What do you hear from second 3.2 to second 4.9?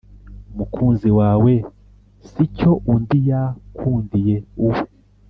yakundiye uwe,